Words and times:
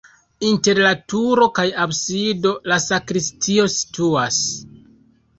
Inter 0.51 0.79
la 0.85 0.93
turo 1.11 1.43
kaj 1.59 1.65
absido 1.83 2.53
la 2.71 2.77
sakristio 2.85 3.67
situas. 3.75 4.41